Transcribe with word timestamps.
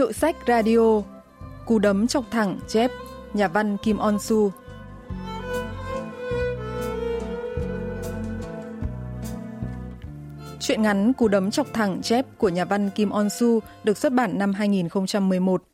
Hiệu 0.00 0.12
sách 0.12 0.36
radio 0.46 1.02
Cú 1.66 1.78
đấm 1.78 2.06
chọc 2.06 2.24
thẳng 2.30 2.58
chép, 2.68 2.90
Nhà 3.34 3.48
văn 3.48 3.76
Kim 3.76 3.96
On 3.96 4.18
Su 4.18 4.52
Chuyện 10.60 10.82
ngắn 10.82 11.12
Cú 11.12 11.28
đấm 11.28 11.50
chọc 11.50 11.66
thẳng 11.72 12.02
chép 12.02 12.26
của 12.38 12.48
nhà 12.48 12.64
văn 12.64 12.90
Kim 12.90 13.10
On 13.10 13.28
Su 13.30 13.60
được 13.84 13.98
xuất 13.98 14.12
bản 14.12 14.38
năm 14.38 14.52
2011. 14.52 15.64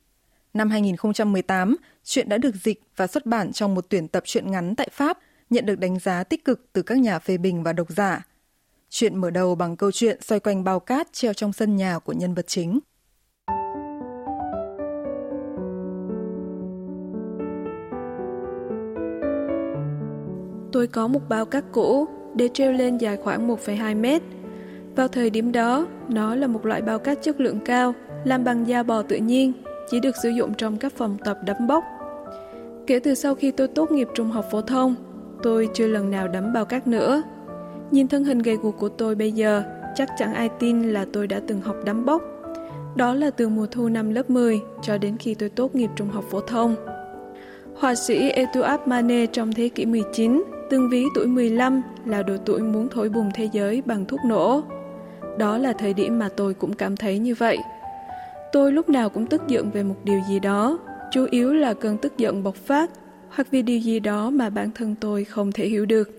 Năm 0.53 0.69
2018, 0.69 1.77
chuyện 2.03 2.29
đã 2.29 2.37
được 2.37 2.55
dịch 2.55 2.81
và 2.95 3.07
xuất 3.07 3.25
bản 3.25 3.53
trong 3.53 3.75
một 3.75 3.85
tuyển 3.89 4.07
tập 4.07 4.23
truyện 4.25 4.51
ngắn 4.51 4.75
tại 4.75 4.89
Pháp, 4.91 5.17
nhận 5.49 5.65
được 5.65 5.79
đánh 5.79 5.99
giá 5.99 6.23
tích 6.23 6.45
cực 6.45 6.73
từ 6.73 6.81
các 6.81 6.97
nhà 6.97 7.19
phê 7.19 7.37
bình 7.37 7.63
và 7.63 7.73
độc 7.73 7.89
giả. 7.89 8.25
Chuyện 8.89 9.17
mở 9.17 9.29
đầu 9.29 9.55
bằng 9.55 9.75
câu 9.75 9.91
chuyện 9.91 10.21
xoay 10.21 10.39
quanh 10.39 10.63
bao 10.63 10.79
cát 10.79 11.13
treo 11.13 11.33
trong 11.33 11.53
sân 11.53 11.75
nhà 11.75 11.99
của 11.99 12.13
nhân 12.13 12.33
vật 12.33 12.47
chính. 12.47 12.79
Tôi 20.77 20.87
có 20.87 21.07
một 21.07 21.29
bao 21.29 21.45
cát 21.45 21.63
cũ 21.71 22.07
để 22.35 22.49
treo 22.53 22.71
lên 22.71 22.97
dài 22.97 23.17
khoảng 23.17 23.47
1,2 23.47 24.01
mét. 24.01 24.21
Vào 24.95 25.07
thời 25.07 25.29
điểm 25.29 25.51
đó, 25.51 25.87
nó 26.09 26.35
là 26.35 26.47
một 26.47 26.65
loại 26.65 26.81
bao 26.81 26.99
cát 26.99 27.21
chất 27.21 27.39
lượng 27.39 27.59
cao, 27.65 27.93
làm 28.23 28.43
bằng 28.43 28.67
da 28.67 28.83
bò 28.83 29.01
tự 29.01 29.15
nhiên, 29.15 29.53
chỉ 29.91 29.99
được 29.99 30.15
sử 30.23 30.29
dụng 30.29 30.53
trong 30.53 30.77
các 30.77 30.93
phòng 30.93 31.17
tập 31.25 31.37
đấm 31.45 31.67
bốc. 31.67 31.83
Kể 32.87 32.99
từ 32.99 33.15
sau 33.15 33.35
khi 33.35 33.51
tôi 33.51 33.67
tốt 33.67 33.91
nghiệp 33.91 34.07
trung 34.13 34.27
học 34.27 34.45
phổ 34.51 34.61
thông, 34.61 34.95
tôi 35.43 35.69
chưa 35.73 35.87
lần 35.87 36.11
nào 36.11 36.27
đấm 36.27 36.53
bao 36.53 36.65
cát 36.65 36.87
nữa. 36.87 37.21
Nhìn 37.91 38.07
thân 38.07 38.23
hình 38.23 38.39
gầy 38.39 38.55
guộc 38.55 38.77
của 38.77 38.89
tôi 38.89 39.15
bây 39.15 39.31
giờ, 39.31 39.63
chắc 39.95 40.09
chẳng 40.17 40.33
ai 40.33 40.49
tin 40.59 40.83
là 40.83 41.05
tôi 41.13 41.27
đã 41.27 41.41
từng 41.47 41.61
học 41.61 41.75
đấm 41.85 42.05
bốc. 42.05 42.23
Đó 42.95 43.13
là 43.13 43.29
từ 43.29 43.49
mùa 43.49 43.67
thu 43.71 43.89
năm 43.89 44.13
lớp 44.13 44.29
10 44.29 44.59
cho 44.81 44.97
đến 44.97 45.17
khi 45.17 45.33
tôi 45.33 45.49
tốt 45.49 45.75
nghiệp 45.75 45.89
trung 45.95 46.09
học 46.09 46.23
phổ 46.31 46.41
thông. 46.41 46.75
Họa 47.75 47.95
sĩ 47.95 48.29
Eduard 48.29 48.83
Manet 48.85 49.33
trong 49.33 49.53
thế 49.53 49.69
kỷ 49.69 49.85
19 49.85 50.43
tương 50.69 50.89
ví 50.89 51.05
tuổi 51.15 51.27
15 51.27 51.81
là 52.05 52.23
độ 52.23 52.37
tuổi 52.45 52.61
muốn 52.61 52.89
thổi 52.89 53.09
bùng 53.09 53.31
thế 53.35 53.49
giới 53.53 53.81
bằng 53.85 54.05
thuốc 54.05 54.19
nổ. 54.25 54.61
Đó 55.37 55.57
là 55.57 55.73
thời 55.73 55.93
điểm 55.93 56.19
mà 56.19 56.29
tôi 56.29 56.53
cũng 56.53 56.73
cảm 56.73 56.97
thấy 56.97 57.19
như 57.19 57.35
vậy. 57.35 57.57
Tôi 58.51 58.71
lúc 58.71 58.89
nào 58.89 59.09
cũng 59.09 59.25
tức 59.25 59.41
giận 59.47 59.71
về 59.71 59.83
một 59.83 59.95
điều 60.03 60.21
gì 60.29 60.39
đó, 60.39 60.79
chủ 61.11 61.27
yếu 61.31 61.53
là 61.53 61.73
cơn 61.73 61.97
tức 61.97 62.17
giận 62.17 62.43
bộc 62.43 62.55
phát 62.55 62.91
hoặc 63.29 63.47
vì 63.51 63.61
điều 63.61 63.79
gì 63.79 63.99
đó 63.99 64.29
mà 64.29 64.49
bản 64.49 64.71
thân 64.75 64.95
tôi 65.01 65.23
không 65.23 65.51
thể 65.51 65.67
hiểu 65.67 65.85
được. 65.85 66.09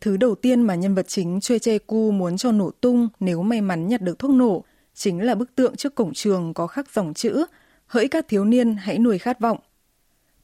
Thứ 0.00 0.16
đầu 0.16 0.34
tiên 0.34 0.62
mà 0.62 0.74
nhân 0.74 0.94
vật 0.94 1.08
chính 1.08 1.40
Chue 1.40 1.58
Che 1.58 1.78
Cu 1.78 2.10
muốn 2.10 2.36
cho 2.36 2.52
nổ 2.52 2.70
tung 2.70 3.08
nếu 3.20 3.42
may 3.42 3.60
mắn 3.60 3.88
nhặt 3.88 4.00
được 4.00 4.18
thuốc 4.18 4.30
nổ 4.30 4.64
chính 4.94 5.22
là 5.22 5.34
bức 5.34 5.54
tượng 5.54 5.76
trước 5.76 5.94
cổng 5.94 6.12
trường 6.12 6.54
có 6.54 6.66
khắc 6.66 6.94
dòng 6.94 7.14
chữ 7.14 7.44
Hỡi 7.92 8.08
các 8.08 8.28
thiếu 8.28 8.44
niên 8.44 8.76
hãy 8.76 8.98
nuôi 8.98 9.18
khát 9.18 9.40
vọng. 9.40 9.58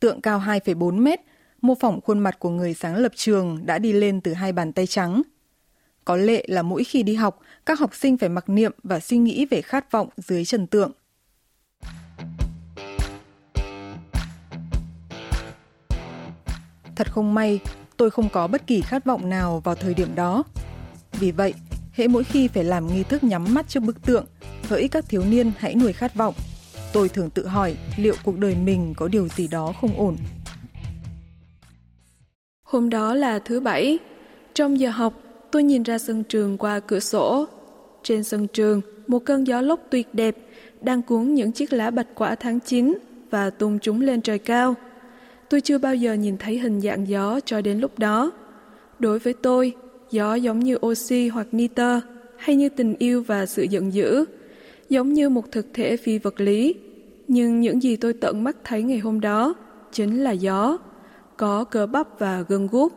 Tượng 0.00 0.20
cao 0.20 0.42
2,4 0.46 1.02
mét, 1.02 1.20
mô 1.62 1.74
phỏng 1.74 2.00
khuôn 2.00 2.18
mặt 2.18 2.38
của 2.38 2.50
người 2.50 2.74
sáng 2.74 2.96
lập 2.96 3.12
trường 3.14 3.66
đã 3.66 3.78
đi 3.78 3.92
lên 3.92 4.20
từ 4.20 4.32
hai 4.32 4.52
bàn 4.52 4.72
tay 4.72 4.86
trắng. 4.86 5.22
Có 6.04 6.16
lệ 6.16 6.44
là 6.48 6.62
mỗi 6.62 6.84
khi 6.84 7.02
đi 7.02 7.14
học, 7.14 7.40
các 7.66 7.78
học 7.78 7.94
sinh 7.94 8.16
phải 8.16 8.28
mặc 8.28 8.48
niệm 8.48 8.72
và 8.82 9.00
suy 9.00 9.16
nghĩ 9.16 9.46
về 9.46 9.62
khát 9.62 9.92
vọng 9.92 10.08
dưới 10.16 10.44
trần 10.44 10.66
tượng. 10.66 10.92
Thật 16.96 17.12
không 17.12 17.34
may, 17.34 17.60
tôi 17.96 18.10
không 18.10 18.28
có 18.28 18.46
bất 18.46 18.66
kỳ 18.66 18.80
khát 18.80 19.04
vọng 19.04 19.30
nào 19.30 19.60
vào 19.60 19.74
thời 19.74 19.94
điểm 19.94 20.14
đó. 20.14 20.44
Vì 21.12 21.30
vậy, 21.30 21.54
hễ 21.92 22.08
mỗi 22.08 22.24
khi 22.24 22.48
phải 22.48 22.64
làm 22.64 22.86
nghi 22.86 23.02
thức 23.02 23.24
nhắm 23.24 23.54
mắt 23.54 23.68
trước 23.68 23.80
bức 23.80 24.02
tượng, 24.02 24.26
hỡi 24.68 24.88
các 24.88 25.04
thiếu 25.08 25.24
niên 25.24 25.52
hãy 25.58 25.74
nuôi 25.74 25.92
khát 25.92 26.14
vọng, 26.14 26.34
tôi 26.92 27.08
thường 27.08 27.30
tự 27.30 27.46
hỏi 27.46 27.76
liệu 27.96 28.14
cuộc 28.24 28.38
đời 28.38 28.54
mình 28.54 28.94
có 28.96 29.08
điều 29.08 29.28
gì 29.28 29.48
đó 29.48 29.72
không 29.80 29.98
ổn. 29.98 30.16
Hôm 32.68 32.90
đó 32.90 33.14
là 33.14 33.38
thứ 33.38 33.60
bảy. 33.60 33.98
Trong 34.54 34.80
giờ 34.80 34.90
học, 34.90 35.22
tôi 35.50 35.62
nhìn 35.62 35.82
ra 35.82 35.98
sân 35.98 36.24
trường 36.24 36.58
qua 36.58 36.80
cửa 36.80 37.00
sổ. 37.00 37.46
Trên 38.02 38.24
sân 38.24 38.46
trường, 38.46 38.80
một 39.06 39.24
cơn 39.24 39.46
gió 39.46 39.60
lốc 39.60 39.80
tuyệt 39.90 40.08
đẹp 40.12 40.36
đang 40.80 41.02
cuốn 41.02 41.34
những 41.34 41.52
chiếc 41.52 41.72
lá 41.72 41.90
bạch 41.90 42.06
quả 42.14 42.34
tháng 42.34 42.60
9 42.60 42.98
và 43.30 43.50
tung 43.50 43.78
chúng 43.82 44.00
lên 44.00 44.20
trời 44.20 44.38
cao. 44.38 44.74
Tôi 45.50 45.60
chưa 45.60 45.78
bao 45.78 45.94
giờ 45.94 46.12
nhìn 46.12 46.36
thấy 46.38 46.58
hình 46.58 46.80
dạng 46.80 47.08
gió 47.08 47.40
cho 47.44 47.60
đến 47.60 47.78
lúc 47.80 47.98
đó. 47.98 48.32
Đối 48.98 49.18
với 49.18 49.32
tôi, 49.32 49.74
gió 50.10 50.34
giống 50.34 50.58
như 50.58 50.78
oxy 50.86 51.28
hoặc 51.28 51.46
nitơ, 51.52 52.00
hay 52.36 52.56
như 52.56 52.68
tình 52.68 52.94
yêu 52.98 53.22
và 53.22 53.46
sự 53.46 53.62
giận 53.62 53.92
dữ, 53.92 54.24
giống 54.88 55.12
như 55.12 55.28
một 55.28 55.52
thực 55.52 55.66
thể 55.74 55.96
phi 55.96 56.18
vật 56.18 56.40
lý. 56.40 56.74
Nhưng 57.28 57.60
những 57.60 57.82
gì 57.82 57.96
tôi 57.96 58.12
tận 58.12 58.44
mắt 58.44 58.56
thấy 58.64 58.82
ngày 58.82 58.98
hôm 58.98 59.20
đó 59.20 59.54
chính 59.92 60.24
là 60.24 60.30
gió, 60.30 60.78
có 61.38 61.64
cơ 61.64 61.86
bắp 61.86 62.18
và 62.18 62.44
gân 62.48 62.66
guốc. 62.66 62.92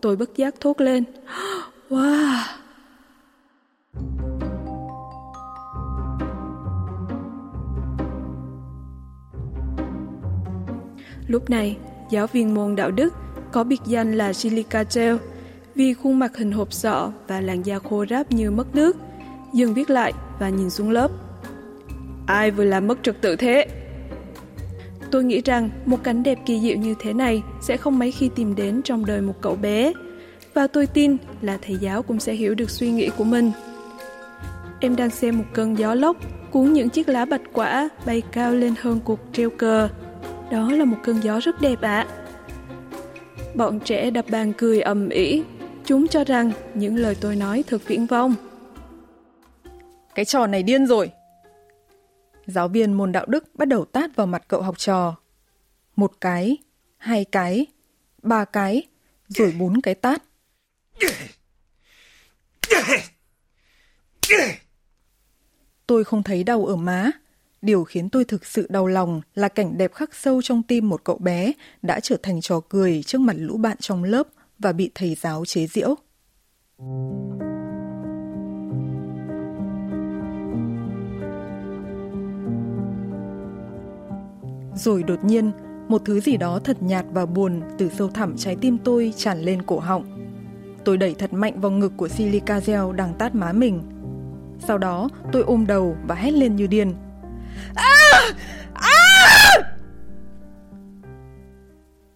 Tôi 0.00 0.16
bất 0.16 0.36
giác 0.36 0.54
thốt 0.60 0.80
lên. 0.80 1.04
Wow! 1.90 2.42
Lúc 11.26 11.50
này, 11.50 11.76
giáo 12.10 12.26
viên 12.26 12.54
môn 12.54 12.76
đạo 12.76 12.90
đức 12.90 13.14
có 13.52 13.64
biệt 13.64 13.80
danh 13.86 14.14
là 14.14 14.32
Silica 14.32 14.84
Gel 14.94 15.16
vì 15.74 15.94
khuôn 15.94 16.18
mặt 16.18 16.36
hình 16.36 16.52
hộp 16.52 16.72
sọ 16.72 17.12
và 17.26 17.40
làn 17.40 17.66
da 17.66 17.78
khô 17.78 18.04
ráp 18.10 18.32
như 18.32 18.50
mất 18.50 18.74
nước, 18.74 18.96
dừng 19.52 19.74
viết 19.74 19.90
lại 19.90 20.12
và 20.38 20.48
nhìn 20.48 20.70
xuống 20.70 20.90
lớp. 20.90 21.10
Ai 22.26 22.50
vừa 22.50 22.64
làm 22.64 22.86
mất 22.86 22.98
trật 23.02 23.20
tự 23.20 23.36
thế? 23.36 23.66
Tôi 25.10 25.24
nghĩ 25.24 25.42
rằng 25.44 25.70
một 25.86 26.04
cảnh 26.04 26.22
đẹp 26.22 26.38
kỳ 26.46 26.60
diệu 26.60 26.76
như 26.76 26.94
thế 26.98 27.12
này 27.12 27.42
sẽ 27.60 27.76
không 27.76 27.98
mấy 27.98 28.12
khi 28.12 28.30
tìm 28.34 28.54
đến 28.54 28.82
trong 28.82 29.06
đời 29.06 29.20
một 29.20 29.34
cậu 29.40 29.56
bé. 29.56 29.92
Và 30.54 30.66
tôi 30.66 30.86
tin 30.86 31.16
là 31.42 31.58
thầy 31.62 31.76
giáo 31.76 32.02
cũng 32.02 32.20
sẽ 32.20 32.32
hiểu 32.32 32.54
được 32.54 32.70
suy 32.70 32.90
nghĩ 32.90 33.10
của 33.16 33.24
mình. 33.24 33.52
Em 34.80 34.96
đang 34.96 35.10
xem 35.10 35.38
một 35.38 35.44
cơn 35.52 35.78
gió 35.78 35.94
lốc, 35.94 36.16
cuốn 36.50 36.72
những 36.72 36.88
chiếc 36.88 37.08
lá 37.08 37.24
bạch 37.24 37.42
quả 37.52 37.88
bay 38.06 38.22
cao 38.32 38.54
lên 38.54 38.74
hơn 38.80 39.00
cuộc 39.04 39.20
treo 39.32 39.50
cờ. 39.50 39.88
Đó 40.50 40.72
là 40.72 40.84
một 40.84 40.96
cơn 41.02 41.20
gió 41.22 41.40
rất 41.40 41.60
đẹp 41.60 41.80
ạ. 41.80 42.06
À. 42.08 42.26
Bọn 43.54 43.80
trẻ 43.80 44.10
đập 44.10 44.24
bàn 44.30 44.52
cười 44.52 44.80
ầm 44.80 45.08
ĩ. 45.08 45.42
Chúng 45.84 46.08
cho 46.08 46.24
rằng 46.24 46.50
những 46.74 46.96
lời 46.96 47.16
tôi 47.20 47.36
nói 47.36 47.64
thật 47.66 47.82
viễn 47.86 48.06
vông. 48.06 48.34
Cái 50.14 50.24
trò 50.24 50.46
này 50.46 50.62
điên 50.62 50.86
rồi. 50.86 51.10
Giáo 52.46 52.68
viên 52.68 52.92
môn 52.92 53.12
đạo 53.12 53.26
đức 53.26 53.54
bắt 53.54 53.68
đầu 53.68 53.84
tát 53.84 54.16
vào 54.16 54.26
mặt 54.26 54.44
cậu 54.48 54.62
học 54.62 54.78
trò. 54.78 55.16
Một 55.96 56.12
cái, 56.20 56.56
hai 56.96 57.24
cái, 57.24 57.66
ba 58.22 58.44
cái, 58.44 58.82
rồi 59.28 59.54
bốn 59.58 59.80
cái 59.80 59.94
tát. 59.94 60.22
Tôi 65.86 66.04
không 66.04 66.22
thấy 66.22 66.44
đau 66.44 66.66
ở 66.66 66.76
má. 66.76 67.10
Điều 67.62 67.84
khiến 67.84 68.08
tôi 68.10 68.24
thực 68.24 68.46
sự 68.46 68.66
đau 68.70 68.86
lòng 68.86 69.20
là 69.34 69.48
cảnh 69.48 69.78
đẹp 69.78 69.94
khắc 69.94 70.14
sâu 70.14 70.42
trong 70.42 70.62
tim 70.62 70.88
một 70.88 71.04
cậu 71.04 71.18
bé 71.18 71.52
đã 71.82 72.00
trở 72.00 72.16
thành 72.22 72.40
trò 72.40 72.60
cười 72.68 73.02
trước 73.02 73.20
mặt 73.20 73.36
lũ 73.38 73.56
bạn 73.56 73.76
trong 73.80 74.04
lớp 74.04 74.26
và 74.58 74.72
bị 74.72 74.90
thầy 74.94 75.14
giáo 75.14 75.44
chế 75.44 75.66
giễu. 75.66 75.94
Rồi 84.76 85.02
đột 85.02 85.24
nhiên, 85.24 85.52
một 85.88 86.02
thứ 86.04 86.20
gì 86.20 86.36
đó 86.36 86.60
thật 86.64 86.82
nhạt 86.82 87.04
và 87.12 87.26
buồn 87.26 87.60
từ 87.78 87.88
sâu 87.88 88.08
thẳm 88.08 88.36
trái 88.36 88.56
tim 88.60 88.78
tôi 88.78 89.12
tràn 89.16 89.40
lên 89.40 89.62
cổ 89.62 89.78
họng. 89.78 90.04
Tôi 90.84 90.96
đẩy 90.96 91.14
thật 91.14 91.32
mạnh 91.32 91.60
vào 91.60 91.70
ngực 91.70 91.92
của 91.96 92.08
Silica 92.08 92.60
Gel 92.66 92.92
đang 92.96 93.14
tát 93.14 93.34
má 93.34 93.52
mình. 93.52 93.82
Sau 94.58 94.78
đó, 94.78 95.08
tôi 95.32 95.42
ôm 95.42 95.66
đầu 95.66 95.96
và 96.08 96.14
hét 96.14 96.30
lên 96.30 96.56
như 96.56 96.66
điên. 96.66 96.94
À! 97.74 98.20
À! 98.74 98.92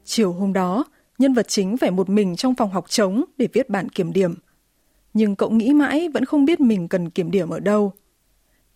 Chiều 0.05 0.33
hôm 0.33 0.53
đó, 0.53 0.85
nhân 1.19 1.35
vật 1.35 1.49
chính 1.49 1.77
phải 1.77 1.91
một 1.91 2.09
mình 2.09 2.37
trong 2.37 2.55
phòng 2.55 2.71
học 2.71 2.85
trống 2.89 3.25
để 3.37 3.49
viết 3.53 3.69
bản 3.69 3.89
kiểm 3.89 4.13
điểm. 4.13 4.35
Nhưng 5.15 5.37
cậu 5.37 5.51
nghĩ 5.51 5.75
mãi 5.75 6.09
vẫn 6.09 6.25
không 6.25 6.45
biết 6.45 6.61
mình 6.61 6.89
cần 6.89 7.11
kiểm 7.11 7.31
điểm 7.31 7.49
ở 7.51 7.61
đâu. 7.61 7.93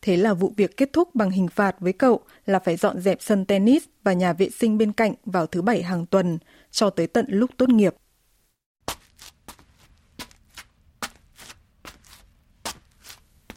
Thế 0.04 0.16
là 0.16 0.34
vụ 0.34 0.52
việc 0.56 0.76
kết 0.76 0.92
thúc 0.92 1.14
bằng 1.14 1.30
hình 1.30 1.48
phạt 1.48 1.76
với 1.80 1.92
cậu 1.92 2.20
là 2.46 2.58
phải 2.58 2.76
dọn 2.76 3.00
dẹp 3.00 3.22
sân 3.22 3.44
tennis 3.44 3.82
và 4.02 4.12
nhà 4.12 4.32
vệ 4.32 4.50
sinh 4.50 4.78
bên 4.78 4.92
cạnh 4.92 5.14
vào 5.24 5.46
thứ 5.46 5.62
bảy 5.62 5.82
hàng 5.82 6.06
tuần 6.06 6.38
cho 6.70 6.90
tới 6.90 7.06
tận 7.06 7.26
lúc 7.28 7.50
tốt 7.56 7.68
nghiệp. 7.68 7.94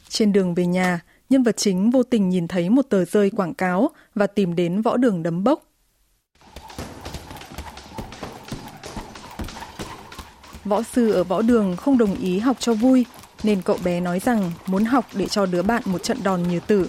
Trên 0.08 0.32
đường 0.32 0.54
về 0.54 0.66
nhà, 0.66 1.00
nhân 1.30 1.42
vật 1.42 1.56
chính 1.56 1.90
vô 1.90 2.02
tình 2.02 2.28
nhìn 2.28 2.48
thấy 2.48 2.70
một 2.70 2.82
tờ 2.82 3.04
rơi 3.04 3.30
quảng 3.30 3.54
cáo 3.54 3.90
và 4.14 4.26
tìm 4.26 4.54
đến 4.54 4.82
võ 4.82 4.96
đường 4.96 5.22
đấm 5.22 5.44
bốc. 5.44 5.62
Võ 10.64 10.82
sư 10.82 11.12
ở 11.12 11.24
võ 11.24 11.42
đường 11.42 11.76
không 11.76 11.98
đồng 11.98 12.14
ý 12.14 12.38
học 12.38 12.56
cho 12.60 12.74
vui, 12.74 13.06
nên 13.42 13.62
cậu 13.62 13.78
bé 13.84 14.00
nói 14.00 14.18
rằng 14.18 14.52
muốn 14.66 14.84
học 14.84 15.06
để 15.14 15.26
cho 15.26 15.46
đứa 15.46 15.62
bạn 15.62 15.82
một 15.84 16.02
trận 16.02 16.18
đòn 16.22 16.42
như 16.42 16.60
tử. 16.60 16.88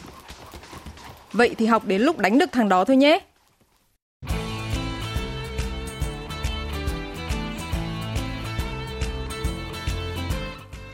Vậy 1.33 1.55
thì 1.57 1.65
học 1.65 1.85
đến 1.85 2.01
lúc 2.01 2.17
đánh 2.17 2.37
được 2.37 2.51
thằng 2.51 2.69
đó 2.69 2.85
thôi 2.85 2.97
nhé. 2.97 3.19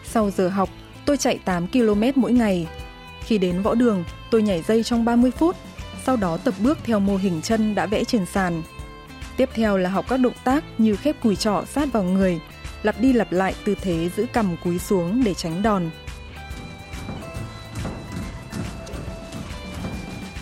Sau 0.03 0.31
giờ 0.31 0.49
học, 0.49 0.69
tôi 1.05 1.17
chạy 1.17 1.39
8 1.45 1.67
km 1.67 2.03
mỗi 2.15 2.31
ngày. 2.31 2.67
Khi 3.21 3.37
đến 3.37 3.61
võ 3.61 3.73
đường, 3.73 4.03
tôi 4.31 4.41
nhảy 4.41 4.61
dây 4.61 4.83
trong 4.83 5.05
30 5.05 5.31
phút, 5.31 5.55
sau 6.05 6.15
đó 6.15 6.37
tập 6.37 6.53
bước 6.59 6.77
theo 6.83 6.99
mô 6.99 7.17
hình 7.17 7.41
chân 7.41 7.75
đã 7.75 7.85
vẽ 7.85 8.03
trên 8.03 8.25
sàn. 8.25 8.63
Tiếp 9.37 9.49
theo 9.53 9.77
là 9.77 9.89
học 9.89 10.05
các 10.09 10.17
động 10.17 10.33
tác 10.43 10.63
như 10.77 10.95
khép 10.95 11.15
cùi 11.23 11.35
trỏ 11.35 11.63
sát 11.65 11.93
vào 11.93 12.03
người, 12.03 12.39
lặp 12.85 13.01
đi 13.01 13.13
lặp 13.13 13.31
lại 13.31 13.55
tư 13.65 13.75
thế 13.81 14.09
giữ 14.15 14.25
cầm 14.33 14.55
cúi 14.63 14.79
xuống 14.79 15.23
để 15.25 15.33
tránh 15.33 15.61
đòn. 15.61 15.89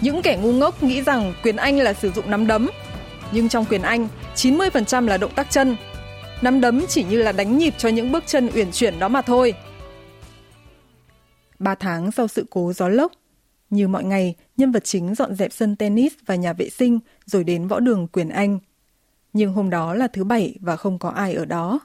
Những 0.01 0.21
kẻ 0.21 0.37
ngu 0.41 0.51
ngốc 0.51 0.83
nghĩ 0.83 1.01
rằng 1.01 1.33
quyền 1.43 1.55
Anh 1.55 1.77
là 1.77 1.93
sử 1.93 2.11
dụng 2.11 2.31
nắm 2.31 2.47
đấm, 2.47 2.69
nhưng 3.31 3.49
trong 3.49 3.65
quyền 3.65 3.81
Anh, 3.81 4.07
90% 4.35 5.07
là 5.07 5.17
động 5.17 5.31
tác 5.35 5.51
chân. 5.51 5.75
Nắm 6.41 6.61
đấm 6.61 6.85
chỉ 6.87 7.03
như 7.03 7.23
là 7.23 7.31
đánh 7.31 7.57
nhịp 7.57 7.73
cho 7.77 7.89
những 7.89 8.11
bước 8.11 8.23
chân 8.27 8.49
uyển 8.55 8.71
chuyển 8.71 8.99
đó 8.99 9.07
mà 9.07 9.21
thôi. 9.21 9.53
3 11.59 11.75
tháng 11.75 12.11
sau 12.11 12.27
sự 12.27 12.45
cố 12.49 12.73
gió 12.73 12.87
lốc, 12.87 13.11
như 13.69 13.87
mọi 13.87 14.03
ngày, 14.03 14.35
nhân 14.57 14.71
vật 14.71 14.83
chính 14.83 15.15
dọn 15.15 15.35
dẹp 15.35 15.53
sân 15.53 15.75
tennis 15.75 16.13
và 16.25 16.35
nhà 16.35 16.53
vệ 16.53 16.69
sinh 16.69 16.99
rồi 17.25 17.43
đến 17.43 17.67
võ 17.67 17.79
đường 17.79 18.07
quyền 18.07 18.29
Anh. 18.29 18.59
Nhưng 19.33 19.53
hôm 19.53 19.69
đó 19.69 19.93
là 19.93 20.07
thứ 20.07 20.23
bảy 20.23 20.55
và 20.59 20.75
không 20.75 20.99
có 20.99 21.09
ai 21.09 21.33
ở 21.33 21.45
đó. 21.45 21.79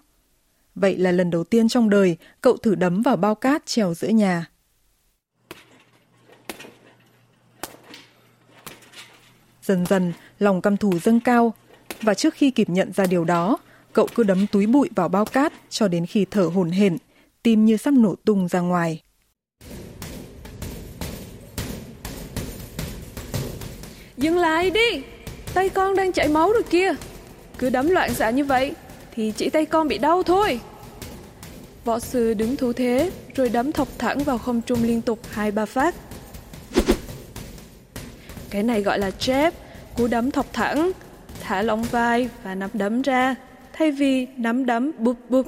Vậy 0.81 0.97
là 0.97 1.13
lần 1.13 1.31
đầu 1.31 1.45
tiên 1.45 1.69
trong 1.69 1.91
đời 1.91 2.17
cậu 2.41 2.57
thử 2.57 2.75
đấm 2.75 3.03
vào 3.03 3.17
bao 3.17 3.35
cát 3.35 3.67
treo 3.67 3.95
giữa 3.95 4.09
nhà. 4.09 4.47
Dần 9.63 9.87
dần, 9.87 10.13
lòng 10.39 10.63
căm 10.63 10.77
thù 10.77 10.99
dâng 10.99 11.21
cao, 11.21 11.55
và 12.03 12.15
trước 12.15 12.35
khi 12.35 12.51
kịp 12.51 12.69
nhận 12.71 12.93
ra 12.93 13.07
điều 13.07 13.25
đó, 13.25 13.59
cậu 13.93 14.09
cứ 14.15 14.23
đấm 14.23 14.47
túi 14.47 14.67
bụi 14.67 14.91
vào 14.97 15.09
bao 15.09 15.25
cát 15.25 15.53
cho 15.71 15.89
đến 15.89 16.07
khi 16.07 16.27
thở 16.31 16.43
hổn 16.43 16.71
hển, 16.71 16.97
tim 17.43 17.65
như 17.65 17.77
sắp 17.77 17.95
nổ 17.95 18.15
tung 18.25 18.49
ra 18.49 18.61
ngoài. 18.61 19.03
Dừng 24.17 24.37
lại 24.37 24.71
đi, 24.71 25.03
tay 25.55 25.69
con 25.69 25.97
đang 25.97 26.13
chảy 26.13 26.29
máu 26.29 26.53
rồi 26.53 26.63
kia. 26.63 26.95
Cứ 27.59 27.71
đấm 27.71 27.89
loạn 27.89 28.15
xạ 28.15 28.31
như 28.31 28.45
vậy 28.45 28.75
thì 29.19 29.33
chỉ 29.37 29.51
tay 29.51 29.67
con 29.67 29.89
bị 29.89 29.99
đau 29.99 30.23
thôi. 30.23 30.61
Võ 31.85 31.99
sư 31.99 32.35
đứng 32.35 32.57
thủ 32.57 32.73
thế 32.73 33.11
rồi 33.35 33.49
đấm 33.49 33.73
thọc 33.73 33.89
thẳng 33.99 34.19
vào 34.19 34.39
không 34.39 34.61
trung 34.61 34.79
liên 34.83 35.03
tục 35.03 35.19
hai 35.31 35.51
ba 35.51 35.65
phát. 35.65 35.95
Cái 38.51 38.63
này 38.63 38.83
gọi 38.83 38.99
là 38.99 39.11
jab, 39.19 39.51
cú 39.97 40.07
đấm 40.07 40.31
thọc 40.31 40.53
thẳng, 40.53 40.91
thả 41.41 41.63
lỏng 41.63 41.83
vai 41.83 42.29
và 42.45 42.55
nắm 42.55 42.71
đấm 42.73 43.03
ra. 43.03 43.35
Thay 43.73 43.91
vì 43.91 44.27
nắm 44.37 44.67
đấm 44.67 44.93
bụp 44.99 45.17
bụp 45.29 45.47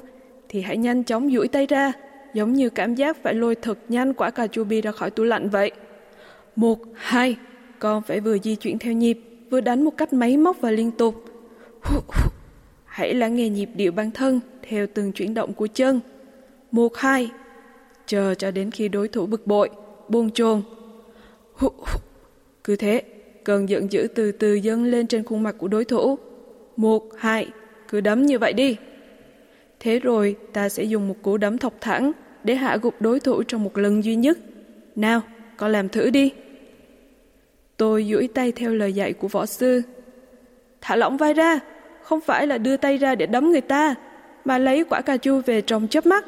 thì 0.49 0.61
hãy 0.63 0.77
nhanh 0.77 1.05
chóng 1.05 1.31
duỗi 1.33 1.49
tay 1.49 1.67
ra, 1.67 1.93
giống 2.35 2.53
như 2.53 2.71
cảm 2.71 2.95
giác 2.95 3.17
phải 3.23 3.35
lôi 3.35 3.55
thật 3.55 3.79
nhanh 3.89 4.15
quả 4.15 4.31
cà 4.31 4.47
chua 4.47 4.65
bi 4.65 4.81
ra 4.81 4.93
khỏi 4.93 5.11
tủ 5.11 5.25
lạnh 5.25 5.49
vậy. 5.49 5.71
Một, 6.57 6.79
hai, 6.95 7.37
con 7.79 8.03
phải 8.03 8.21
vừa 8.21 8.39
di 8.39 8.55
chuyển 8.55 8.79
theo 8.79 8.93
nhịp, 8.93 9.21
vừa 9.51 9.61
đánh 9.61 9.85
một 9.85 9.97
cách 9.97 10.13
máy 10.13 10.37
móc 10.37 10.61
và 10.61 10.71
liên 10.71 10.91
tục. 10.91 11.25
Hãy 12.91 13.15
lắng 13.15 13.37
nghe 13.37 13.49
nhịp 13.49 13.69
điệu 13.75 13.93
bản 13.93 14.11
thân 14.11 14.41
theo 14.63 14.87
từng 14.95 15.13
chuyển 15.13 15.35
động 15.35 15.53
của 15.53 15.67
chân. 15.67 16.01
Một, 16.71 16.97
hai, 16.97 17.31
chờ 18.07 18.35
cho 18.35 18.51
đến 18.51 18.71
khi 18.71 18.89
đối 18.89 19.09
thủ 19.09 19.27
bực 19.27 19.47
bội, 19.47 19.71
buông 20.09 20.31
chồn. 20.31 20.63
Cứ 22.65 22.77
thế, 22.77 23.03
cơn 23.45 23.69
giận 23.69 23.93
dữ 23.93 24.07
từ 24.15 24.33
từ 24.33 24.55
dâng 24.55 24.85
lên 24.85 25.07
trên 25.07 25.25
khuôn 25.25 25.43
mặt 25.43 25.55
của 25.59 25.69
đối 25.69 25.85
thủ. 25.85 26.19
Một, 26.77 27.03
hai, 27.19 27.49
cứ 27.89 28.01
đấm 28.01 28.27
như 28.27 28.39
vậy 28.39 28.53
đi. 28.53 28.77
Thế 29.81 29.99
rồi 29.99 30.37
ta 30.53 30.69
sẽ 30.69 30.85
dùng 30.85 31.09
một 31.09 31.17
cú 31.23 31.37
đấm 31.37 31.59
thọc 31.59 31.75
thẳng 31.81 32.13
để 32.45 32.55
hạ 32.55 32.77
gục 32.83 32.95
đối 33.01 33.21
thủ 33.21 33.43
trong 33.43 33.65
một 33.65 33.79
lần 33.79 34.05
duy 34.05 34.17
nhất. 34.17 34.39
Nào, 34.97 35.21
con 35.57 35.73
làm 35.73 35.89
thử 35.89 36.11
đi. 36.11 36.33
Tôi 37.77 38.07
duỗi 38.11 38.29
tay 38.35 38.53
theo 38.53 38.75
lời 38.75 38.93
dạy 38.93 39.13
của 39.13 39.29
võ 39.29 39.47
sư. 39.47 39.83
Thả 40.81 40.97
lỏng 40.97 41.17
vai 41.17 41.35
ra, 41.35 41.61
không 42.11 42.21
phải 42.21 42.47
là 42.47 42.59
đưa 42.59 42.77
tay 42.77 42.97
ra 42.97 43.15
để 43.15 43.27
đấm 43.27 43.51
người 43.51 43.61
ta, 43.61 43.95
mà 44.45 44.59
lấy 44.59 44.85
quả 44.85 45.01
cà 45.01 45.17
chua 45.17 45.41
về 45.47 45.61
trong 45.61 45.89
chớp 45.89 46.07
mắt. 46.07 46.25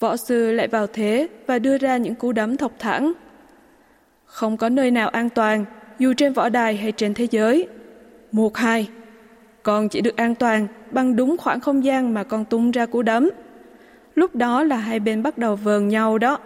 Võ 0.00 0.16
sư 0.16 0.52
lại 0.52 0.68
vào 0.68 0.86
thế 0.86 1.28
và 1.46 1.58
đưa 1.58 1.78
ra 1.78 1.96
những 1.96 2.14
cú 2.14 2.32
đấm 2.32 2.56
thọc 2.56 2.72
thẳng. 2.78 3.12
Không 4.24 4.56
có 4.56 4.68
nơi 4.68 4.90
nào 4.90 5.08
an 5.08 5.30
toàn, 5.30 5.64
dù 5.98 6.12
trên 6.16 6.32
võ 6.32 6.48
đài 6.48 6.76
hay 6.76 6.92
trên 6.92 7.14
thế 7.14 7.26
giới. 7.30 7.68
Một 8.32 8.56
hai, 8.56 8.88
con 9.62 9.88
chỉ 9.88 10.00
được 10.00 10.16
an 10.16 10.34
toàn 10.34 10.66
bằng 10.90 11.16
đúng 11.16 11.36
khoảng 11.36 11.60
không 11.60 11.84
gian 11.84 12.14
mà 12.14 12.24
con 12.24 12.44
tung 12.44 12.70
ra 12.70 12.86
cú 12.86 13.02
đấm. 13.02 13.30
Lúc 14.14 14.34
đó 14.36 14.62
là 14.62 14.76
hai 14.76 15.00
bên 15.00 15.22
bắt 15.22 15.38
đầu 15.38 15.56
vờn 15.56 15.88
nhau 15.88 16.18
đó. 16.18 16.38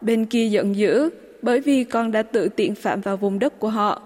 Bên 0.00 0.26
kia 0.26 0.46
giận 0.46 0.76
dữ 0.76 1.10
bởi 1.42 1.60
vì 1.60 1.84
con 1.84 2.12
đã 2.12 2.22
tự 2.22 2.48
tiện 2.48 2.74
phạm 2.74 3.00
vào 3.00 3.16
vùng 3.16 3.38
đất 3.38 3.58
của 3.58 3.68
họ. 3.68 4.02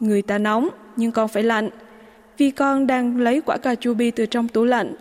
Người 0.00 0.22
ta 0.22 0.38
nóng, 0.38 0.68
nhưng 0.96 1.12
con 1.12 1.28
phải 1.28 1.42
lạnh, 1.42 1.70
vì 2.38 2.50
con 2.50 2.86
đang 2.86 3.20
lấy 3.20 3.40
quả 3.40 3.56
cà 3.56 3.74
chua 3.74 3.94
bi 3.94 4.10
từ 4.10 4.26
trong 4.26 4.48
tủ 4.48 4.64
lạnh. 4.64 4.94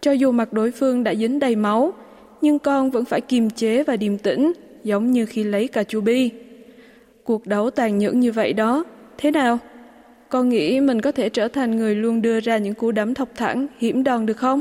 Cho 0.00 0.12
dù 0.12 0.32
mặt 0.32 0.52
đối 0.52 0.70
phương 0.70 1.04
đã 1.04 1.14
dính 1.14 1.38
đầy 1.38 1.56
máu, 1.56 1.92
nhưng 2.40 2.58
con 2.58 2.90
vẫn 2.90 3.04
phải 3.04 3.20
kiềm 3.20 3.50
chế 3.50 3.84
và 3.84 3.96
điềm 3.96 4.18
tĩnh, 4.18 4.52
giống 4.84 5.10
như 5.10 5.26
khi 5.26 5.44
lấy 5.44 5.68
cà 5.68 5.84
chua 5.84 6.00
bi. 6.00 6.30
Cuộc 7.24 7.46
đấu 7.46 7.70
tàn 7.70 7.98
nhẫn 7.98 8.20
như 8.20 8.32
vậy 8.32 8.52
đó, 8.52 8.84
thế 9.18 9.30
nào? 9.30 9.58
Con 10.28 10.48
nghĩ 10.48 10.80
mình 10.80 11.00
có 11.00 11.12
thể 11.12 11.28
trở 11.28 11.48
thành 11.48 11.76
người 11.76 11.94
luôn 11.94 12.22
đưa 12.22 12.40
ra 12.40 12.58
những 12.58 12.74
cú 12.74 12.90
đấm 12.90 13.14
thọc 13.14 13.28
thẳng, 13.36 13.66
hiểm 13.78 14.04
đòn 14.04 14.26
được 14.26 14.36
không? 14.36 14.60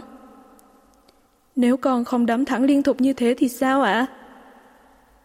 Nếu 1.56 1.78
con 1.78 2.06
không 2.06 2.26
đấm 2.26 2.46
thẳng 2.46 2.64
liên 2.64 2.84
tục 2.84 3.02
như 3.02 3.14
thế 3.14 3.36
thì 3.38 3.48
sao 3.48 3.82
ạ? 3.82 3.94
À? 3.94 4.06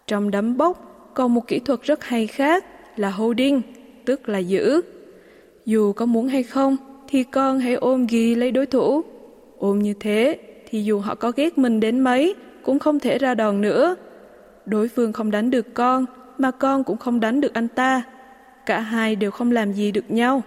Trong 0.07 0.31
đấm 0.31 0.57
bốc, 0.57 1.11
còn 1.15 1.35
một 1.35 1.47
kỹ 1.47 1.59
thuật 1.59 1.83
rất 1.83 2.05
hay 2.05 2.27
khác 2.27 2.65
là 2.97 3.11
holding, 3.11 3.63
tức 4.05 4.29
là 4.29 4.39
giữ. 4.39 4.81
Dù 5.67 5.93
có 5.93 6.07
muốn 6.07 6.29
hay 6.29 6.43
không, 6.43 6.77
thì 7.09 7.25
con 7.25 7.59
hãy 7.59 7.75
ôm 7.75 8.07
ghi 8.07 8.35
lấy 8.35 8.51
đối 8.51 8.67
thủ. 8.67 9.03
Ôm 9.59 9.79
như 9.79 9.95
thế, 10.01 10.39
thì 10.71 10.85
dù 10.85 11.01
họ 11.01 11.15
có 11.15 11.33
ghét 11.37 11.59
mình 11.59 11.81
đến 11.81 12.01
mấy, 12.01 12.35
cũng 12.65 12.79
không 12.79 13.01
thể 13.01 13.19
ra 13.19 13.35
đòn 13.35 13.61
nữa. 13.61 13.97
Đối 14.67 14.89
phương 14.89 15.13
không 15.13 15.31
đánh 15.31 15.51
được 15.51 15.75
con, 15.75 16.05
mà 16.39 16.51
con 16.51 16.85
cũng 16.85 16.97
không 16.97 17.21
đánh 17.21 17.41
được 17.41 17.55
anh 17.55 17.69
ta. 17.69 18.03
Cả 18.67 18.81
hai 18.81 19.17
đều 19.17 19.31
không 19.31 19.53
làm 19.53 19.73
gì 19.73 19.93
được 19.93 20.11
nhau. 20.11 20.43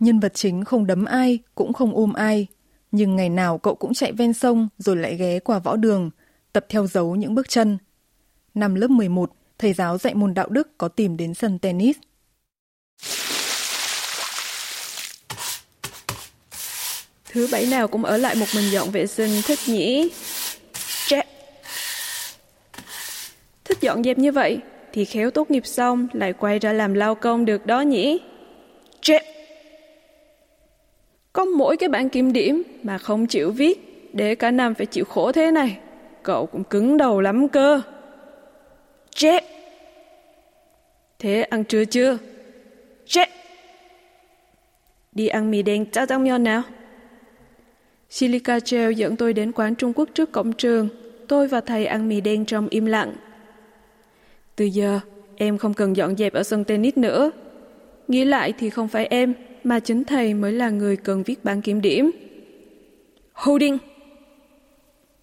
Nhân 0.00 0.20
vật 0.20 0.34
chính 0.34 0.64
không 0.64 0.86
đấm 0.86 1.04
ai, 1.04 1.38
cũng 1.54 1.72
không 1.72 1.94
ôm 1.94 2.12
ai. 2.12 2.46
Nhưng 2.92 3.16
ngày 3.16 3.28
nào 3.28 3.58
cậu 3.58 3.74
cũng 3.74 3.94
chạy 3.94 4.12
ven 4.12 4.32
sông 4.32 4.68
rồi 4.78 4.96
lại 4.96 5.16
ghé 5.16 5.38
qua 5.38 5.58
võ 5.58 5.76
đường, 5.76 6.10
tập 6.52 6.66
theo 6.68 6.86
dấu 6.86 7.16
những 7.16 7.34
bước 7.34 7.48
chân, 7.48 7.78
Năm 8.54 8.74
lớp 8.74 8.90
11, 8.90 9.32
thầy 9.58 9.72
giáo 9.72 9.98
dạy 9.98 10.14
môn 10.14 10.34
đạo 10.34 10.48
đức 10.48 10.78
có 10.78 10.88
tìm 10.88 11.16
đến 11.16 11.34
sân 11.34 11.58
tennis. 11.58 11.96
Thứ 17.32 17.48
bảy 17.52 17.66
nào 17.66 17.88
cũng 17.88 18.04
ở 18.04 18.16
lại 18.16 18.34
một 18.34 18.46
mình 18.54 18.64
dọn 18.70 18.90
vệ 18.90 19.06
sinh, 19.06 19.30
thích 19.46 19.58
nhỉ? 19.66 20.10
Jack. 21.06 21.22
Thích 23.64 23.78
dọn 23.80 24.04
dẹp 24.04 24.18
như 24.18 24.32
vậy, 24.32 24.58
thì 24.92 25.04
khéo 25.04 25.30
tốt 25.30 25.50
nghiệp 25.50 25.66
xong 25.66 26.08
lại 26.12 26.32
quay 26.32 26.58
ra 26.58 26.72
làm 26.72 26.94
lao 26.94 27.14
công 27.14 27.44
được 27.44 27.66
đó 27.66 27.80
nhỉ? 27.80 28.20
Jack. 29.02 29.20
Có 31.32 31.44
mỗi 31.44 31.76
cái 31.76 31.88
bản 31.88 32.08
kiểm 32.08 32.32
điểm 32.32 32.62
mà 32.82 32.98
không 32.98 33.26
chịu 33.26 33.50
viết, 33.50 34.10
để 34.12 34.34
cả 34.34 34.50
năm 34.50 34.74
phải 34.74 34.86
chịu 34.86 35.04
khổ 35.04 35.32
thế 35.32 35.50
này. 35.50 35.78
Cậu 36.22 36.46
cũng 36.46 36.64
cứng 36.64 36.96
đầu 36.96 37.20
lắm 37.20 37.48
cơ. 37.48 37.82
Jack. 39.14 39.40
Thế 41.18 41.42
ăn 41.42 41.64
trưa 41.64 41.84
chưa? 41.84 42.18
Jack. 43.06 43.26
Đi 45.12 45.26
ăn 45.26 45.50
mì 45.50 45.62
đen 45.62 45.86
cháo 45.90 46.06
trong 46.06 46.24
nhau 46.24 46.38
nào. 46.38 46.62
Silica 48.10 48.58
Gel 48.70 48.92
dẫn 48.92 49.16
tôi 49.16 49.32
đến 49.32 49.52
quán 49.52 49.74
Trung 49.74 49.92
Quốc 49.96 50.08
trước 50.14 50.32
cổng 50.32 50.52
trường. 50.52 50.88
Tôi 51.28 51.48
và 51.48 51.60
thầy 51.60 51.86
ăn 51.86 52.08
mì 52.08 52.20
đen 52.20 52.44
trong 52.44 52.68
im 52.68 52.86
lặng. 52.86 53.14
Từ 54.56 54.64
giờ, 54.64 55.00
em 55.36 55.58
không 55.58 55.74
cần 55.74 55.96
dọn 55.96 56.16
dẹp 56.16 56.32
ở 56.32 56.42
sân 56.42 56.64
tennis 56.64 56.96
nữa. 56.96 57.30
Nghĩ 58.08 58.24
lại 58.24 58.52
thì 58.58 58.70
không 58.70 58.88
phải 58.88 59.06
em, 59.06 59.34
mà 59.64 59.80
chính 59.80 60.04
thầy 60.04 60.34
mới 60.34 60.52
là 60.52 60.70
người 60.70 60.96
cần 60.96 61.22
viết 61.22 61.44
bản 61.44 61.62
kiểm 61.62 61.80
điểm. 61.80 62.10
Holding 63.32 63.78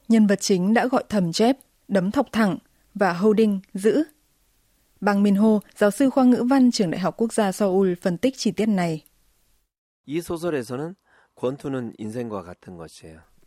Nhân 0.07 0.27
vật 0.27 0.41
chính 0.41 0.73
đã 0.73 0.87
gọi 0.87 1.03
thầm 1.09 1.31
Jeb, 1.31 1.53
đấm 1.87 2.11
thọc 2.11 2.31
thẳng, 2.31 2.57
và 2.93 3.13
Holding 3.13 3.59
giữ. 3.73 4.03
Bang 5.01 5.23
Min 5.23 5.35
Ho, 5.35 5.59
giáo 5.75 5.91
sư 5.91 6.09
khoa 6.09 6.23
ngữ 6.23 6.43
văn 6.49 6.71
trường 6.71 6.91
Đại 6.91 6.99
học 6.99 7.15
Quốc 7.17 7.33
gia 7.33 7.51
Seoul 7.51 7.93
phân 8.01 8.17
tích 8.17 8.37
chi 8.37 8.51
tiết 8.51 8.65
này. 8.65 9.03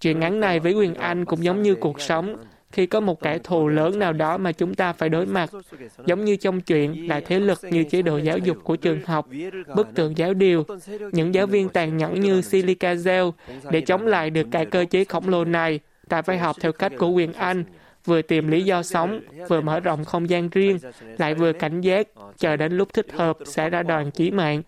Chuyện 0.00 0.20
ngắn 0.20 0.40
này 0.40 0.60
với 0.60 0.72
Quyền 0.72 0.94
Anh 0.94 1.24
cũng 1.24 1.44
giống 1.44 1.62
như 1.62 1.74
cuộc 1.74 2.00
sống. 2.00 2.36
khi 2.72 2.86
có 2.86 3.00
một 3.00 3.20
kẻ 3.20 3.38
thù 3.38 3.68
lớn 3.68 3.98
nào 3.98 4.12
đó 4.12 4.38
mà 4.38 4.52
chúng 4.52 4.74
ta 4.74 4.92
phải 4.92 5.08
đối 5.08 5.26
mặt. 5.26 5.50
Giống 6.06 6.24
như 6.24 6.36
trong 6.36 6.60
chuyện 6.60 7.08
là 7.08 7.20
thế 7.20 7.40
lực 7.40 7.58
như 7.70 7.84
chế 7.84 8.02
độ 8.02 8.16
giáo 8.16 8.38
dục 8.38 8.56
của 8.64 8.76
trường 8.76 9.04
học, 9.04 9.28
bức 9.74 9.88
tượng 9.94 10.18
giáo 10.18 10.34
điều, 10.34 10.64
những 11.12 11.34
giáo 11.34 11.46
viên 11.46 11.68
tàn 11.68 11.96
nhẫn 11.96 12.20
như 12.20 12.40
Silica 12.40 12.94
Gel. 12.94 13.24
Để 13.70 13.80
chống 13.80 14.06
lại 14.06 14.30
được 14.30 14.46
cái 14.50 14.66
cơ 14.66 14.84
chế 14.90 15.04
khổng 15.04 15.28
lồ 15.28 15.44
này, 15.44 15.80
ta 16.08 16.22
phải 16.22 16.38
học 16.38 16.56
theo 16.60 16.72
cách 16.72 16.92
của 16.98 17.08
quyền 17.08 17.32
Anh, 17.32 17.64
vừa 18.05 18.21
tìm 18.21 18.47
lý 18.47 18.63
do 18.63 18.83
sống, 18.83 19.21
vừa 19.49 19.61
mở 19.61 19.79
rộng 19.79 20.05
không 20.05 20.29
gian 20.29 20.49
riêng, 20.49 20.79
lại 21.17 21.33
vừa 21.35 21.53
cảnh 21.53 21.81
giác, 21.81 22.07
chờ 22.37 22.55
đến 22.55 22.73
lúc 22.73 22.93
thích 22.93 23.07
hợp 23.13 23.37
sẽ 23.45 23.69
ra 23.69 23.83
đoàn 23.83 24.11
chí 24.11 24.31
mạng. 24.31 24.61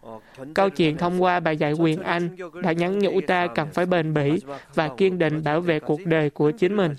Câu 0.53 0.69
chuyện 0.69 0.97
thông 0.97 1.23
qua 1.23 1.39
bài 1.39 1.57
dạy 1.57 1.73
quyền 1.73 2.03
Anh 2.03 2.29
đã 2.61 2.71
nhắn 2.71 2.99
nhủ 2.99 3.21
ta 3.27 3.47
cần 3.55 3.67
phải 3.73 3.85
bền 3.85 4.13
bỉ 4.13 4.39
và 4.73 4.89
kiên 4.97 5.17
định 5.17 5.43
bảo 5.43 5.61
vệ 5.61 5.79
cuộc 5.79 6.05
đời 6.05 6.29
của 6.29 6.51
chính 6.51 6.75
mình. 6.75 6.95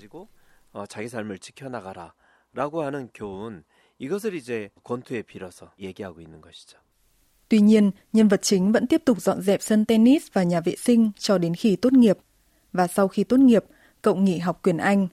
자기 0.87 1.09
삶을 1.09 1.39
지켜나가라 1.39 2.13
라고 2.53 2.83
하는 2.83 3.09
교훈 3.13 3.63
이것을 3.97 4.35
이제 4.35 4.69
권투에 4.83 5.23
빌어서 5.23 5.71
얘기하고 5.79 6.21
있는 6.21 6.41
것이죠. 6.41 6.77
Tuy 7.49 7.61
nhiên, 7.61 7.91
nhân 8.13 8.27
vật 8.27 8.41
chính 8.41 8.71
vẫn 8.71 8.87
tiếp 8.87 9.01
tục 9.05 9.21
dọn 9.21 9.41
dẹp 9.41 9.61
sân 9.61 9.85
tennis 9.85 10.27
và 10.33 10.43
nhà 10.43 10.61
vệ 10.61 10.75
sinh 10.75 11.11
cho 11.17 11.37
đến 11.37 11.53
khi 11.55 11.75
tốt 11.75 11.93
nghiệp. 11.93 12.17
Và 12.73 12.87
sau 12.87 13.07
khi 13.07 13.23
tốt 13.23 13.39
nghiệp, 13.39 13.63
cậu 14.01 14.15
nghỉ 14.15 14.37
học 14.37 14.59
quyền 14.63 14.77
Anh. 14.77 15.07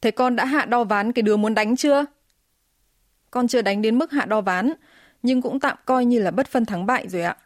Thế 0.00 0.10
con 0.10 0.36
đã 0.36 0.44
hạ 0.44 0.64
đo 0.64 0.84
ván 0.84 1.12
cái 1.12 1.22
đứa 1.22 1.36
muốn 1.36 1.54
đánh 1.54 1.76
chưa? 1.76 2.04
Con 3.30 3.48
chưa 3.48 3.62
đánh 3.62 3.82
đến 3.82 3.98
mức 3.98 4.10
hạ 4.10 4.24
đo 4.24 4.40
ván, 4.40 4.72
nhưng 5.22 5.42
cũng 5.42 5.60
tạm 5.60 5.76
coi 5.84 6.04
như 6.04 6.18
là 6.18 6.30
bất 6.30 6.48
phân 6.48 6.64
thắng 6.64 6.86
bại 6.86 7.08
rồi 7.08 7.22
ạ. 7.22 7.36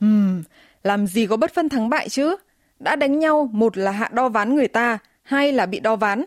Ừm, 0.00 0.42
làm 0.82 1.06
gì 1.06 1.26
có 1.26 1.36
bất 1.36 1.54
phân 1.54 1.68
thắng 1.68 1.88
bại 1.88 2.08
chứ? 2.08 2.36
Đã 2.78 2.96
đánh 2.96 3.18
nhau, 3.18 3.50
một 3.52 3.76
là 3.76 3.90
hạ 3.90 4.10
đo 4.12 4.28
ván 4.28 4.54
người 4.54 4.68
ta, 4.68 4.98
hai 5.22 5.52
là 5.52 5.66
bị 5.66 5.80
đo 5.80 5.96
ván. 5.96 6.24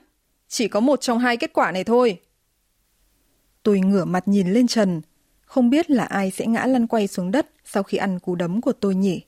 Chỉ 0.47 0.67
có 0.67 0.79
một 0.79 1.01
trong 1.01 1.19
hai 1.19 1.37
kết 1.37 1.53
quả 1.53 1.71
này 1.71 1.83
thôi. 1.83 2.19
Tôi 3.63 3.79
ngửa 3.79 4.05
mặt 4.05 4.27
nhìn 4.27 4.53
lên 4.53 4.67
trần, 4.67 5.01
không 5.41 5.69
biết 5.69 5.91
là 5.91 6.03
ai 6.03 6.31
sẽ 6.31 6.45
ngã 6.45 6.65
lăn 6.65 6.87
quay 6.87 7.07
xuống 7.07 7.31
đất 7.31 7.47
sau 7.65 7.83
khi 7.83 7.97
ăn 7.97 8.19
cú 8.19 8.35
đấm 8.35 8.61
của 8.61 8.73
tôi 8.73 8.95
nhỉ. 8.95 9.21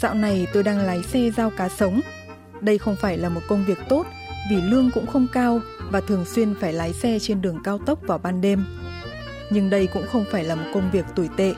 Dạo 0.00 0.14
này 0.14 0.46
tôi 0.52 0.62
đang 0.62 0.78
lái 0.78 1.02
xe 1.02 1.30
giao 1.36 1.50
cá 1.50 1.68
sống. 1.68 2.00
Đây 2.60 2.78
không 2.78 2.96
phải 2.96 3.18
là 3.18 3.28
một 3.28 3.40
công 3.48 3.64
việc 3.64 3.78
tốt 3.88 4.06
vì 4.50 4.56
lương 4.56 4.90
cũng 4.94 5.06
không 5.06 5.26
cao 5.32 5.60
và 5.90 6.00
thường 6.00 6.24
xuyên 6.24 6.54
phải 6.60 6.72
lái 6.72 6.92
xe 6.92 7.18
trên 7.18 7.42
đường 7.42 7.58
cao 7.64 7.78
tốc 7.86 7.98
vào 8.06 8.18
ban 8.18 8.40
đêm. 8.40 8.64
Nhưng 9.50 9.70
đây 9.70 9.86
cũng 9.86 10.06
không 10.06 10.24
phải 10.30 10.44
là 10.44 10.54
một 10.54 10.64
công 10.74 10.90
việc 10.90 11.04
tồi 11.14 11.30
tệ. 11.36 11.54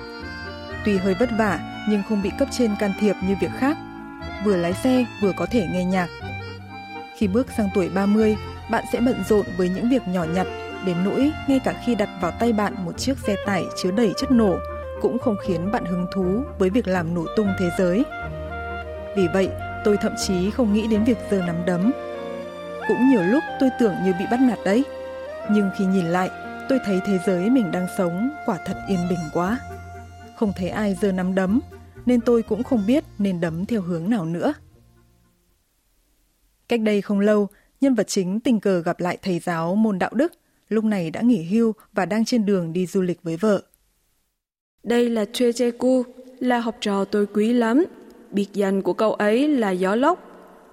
Tuy 0.84 0.96
hơi 0.96 1.14
vất 1.14 1.28
vả 1.38 1.60
nhưng 1.88 2.02
không 2.08 2.22
bị 2.22 2.30
cấp 2.38 2.48
trên 2.50 2.70
can 2.80 2.92
thiệp 3.00 3.14
như 3.28 3.34
việc 3.40 3.50
khác. 3.58 3.76
Vừa 4.44 4.56
lái 4.56 4.72
xe 4.72 5.06
vừa 5.22 5.32
có 5.36 5.46
thể 5.46 5.66
nghe 5.72 5.84
nhạc. 5.84 6.08
Khi 7.16 7.28
bước 7.28 7.46
sang 7.56 7.68
tuổi 7.74 7.88
30, 7.88 8.36
bạn 8.70 8.84
sẽ 8.92 9.00
bận 9.00 9.22
rộn 9.28 9.46
với 9.56 9.68
những 9.68 9.90
việc 9.90 10.02
nhỏ 10.08 10.24
nhặt 10.24 10.46
đến 10.86 10.96
nỗi 11.04 11.30
ngay 11.48 11.60
cả 11.64 11.82
khi 11.86 11.94
đặt 11.94 12.08
vào 12.20 12.30
tay 12.30 12.52
bạn 12.52 12.74
một 12.84 12.98
chiếc 12.98 13.18
xe 13.18 13.36
tải 13.46 13.64
chứa 13.82 13.90
đầy 13.90 14.12
chất 14.16 14.30
nổ 14.30 14.58
cũng 15.02 15.18
không 15.18 15.36
khiến 15.46 15.72
bạn 15.72 15.84
hứng 15.84 16.06
thú 16.14 16.42
với 16.58 16.70
việc 16.70 16.88
làm 16.88 17.14
nổ 17.14 17.24
tung 17.36 17.48
thế 17.58 17.70
giới. 17.78 18.02
Vì 19.16 19.28
vậy, 19.32 19.48
tôi 19.84 19.96
thậm 19.96 20.12
chí 20.26 20.50
không 20.50 20.74
nghĩ 20.74 20.86
đến 20.86 21.04
việc 21.04 21.18
giơ 21.30 21.38
nắm 21.38 21.56
đấm. 21.66 21.92
Cũng 22.88 23.08
nhiều 23.10 23.22
lúc 23.22 23.42
tôi 23.60 23.70
tưởng 23.80 23.94
như 24.04 24.12
bị 24.18 24.24
bắt 24.30 24.40
nạt 24.40 24.58
đấy. 24.64 24.84
Nhưng 25.50 25.70
khi 25.78 25.84
nhìn 25.84 26.06
lại, 26.06 26.30
tôi 26.68 26.78
thấy 26.84 27.00
thế 27.06 27.18
giới 27.26 27.50
mình 27.50 27.70
đang 27.70 27.86
sống 27.98 28.30
quả 28.46 28.58
thật 28.66 28.84
yên 28.88 28.98
bình 29.10 29.18
quá. 29.32 29.58
Không 30.36 30.52
thấy 30.56 30.68
ai 30.68 30.94
giơ 30.94 31.12
nắm 31.12 31.34
đấm, 31.34 31.60
nên 32.06 32.20
tôi 32.20 32.42
cũng 32.42 32.62
không 32.62 32.86
biết 32.86 33.04
nên 33.18 33.40
đấm 33.40 33.66
theo 33.66 33.82
hướng 33.82 34.10
nào 34.10 34.24
nữa. 34.24 34.54
Cách 36.68 36.80
đây 36.80 37.02
không 37.02 37.20
lâu, 37.20 37.48
nhân 37.80 37.94
vật 37.94 38.06
chính 38.08 38.40
tình 38.40 38.60
cờ 38.60 38.82
gặp 38.82 39.00
lại 39.00 39.18
thầy 39.22 39.38
giáo 39.38 39.74
môn 39.74 39.98
đạo 39.98 40.10
đức, 40.14 40.32
lúc 40.68 40.84
này 40.84 41.10
đã 41.10 41.20
nghỉ 41.20 41.42
hưu 41.42 41.72
và 41.92 42.06
đang 42.06 42.24
trên 42.24 42.46
đường 42.46 42.72
đi 42.72 42.86
du 42.86 43.02
lịch 43.02 43.22
với 43.22 43.36
vợ. 43.36 43.62
Đây 44.82 45.10
là 45.10 45.24
Chue 45.32 45.52
Che 45.52 45.70
là 46.38 46.58
học 46.60 46.76
trò 46.80 47.04
tôi 47.04 47.26
quý 47.26 47.52
lắm. 47.52 47.84
Biệt 48.32 48.48
danh 48.52 48.82
của 48.82 48.92
cậu 48.92 49.14
ấy 49.14 49.48
là 49.48 49.70
gió 49.70 49.94
lốc. 49.94 50.18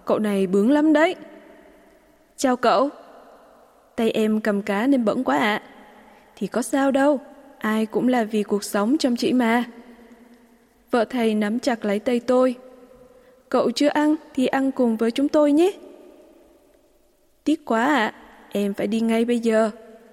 Cậu 0.06 0.20
này 0.20 0.48
bướng 0.48 0.72
lắm 0.72 0.94
đấy. 0.94 1.16
Chào 2.38 2.56
cậu. 2.56 2.90
Tay 3.96 4.12
em 4.12 4.42
cầm 4.42 4.62
cá 4.62 4.88
nên 4.88 5.06
bẩn 5.06 5.24
quá 5.24 5.38
ạ. 5.38 5.56
À. 5.56 5.64
Thì 6.36 6.48
có 6.48 6.62
sao 6.62 6.92
đâu, 6.92 7.20
ai 7.58 7.86
cũng 7.86 8.08
là 8.08 8.24
vì 8.24 8.44
cuộc 8.44 8.64
sống 8.64 8.98
chăm 8.98 9.16
chỉ 9.16 9.34
mà. 9.34 9.64
Vợ 10.92 11.06
thầy 11.06 11.34
nắm 11.34 11.60
chặt 11.60 11.86
lấy 11.86 12.00
tay 12.00 12.20
tôi. 12.20 12.56
Cậu 13.50 13.72
chưa 13.72 13.88
ăn 13.88 14.16
thì 14.34 14.46
ăn 14.46 14.72
cùng 14.72 14.98
với 14.98 15.12
chúng 15.12 15.28
tôi 15.28 15.52
nhé. 15.52 15.72
Tiếc 17.44 17.66
quá 17.66 17.86
ạ, 17.86 18.06
à. 18.06 18.14
em 18.50 18.74
phải 18.74 18.88
đi 18.88 19.00
ngay 19.00 19.26
bây 19.26 19.40
giờ. 19.40 19.72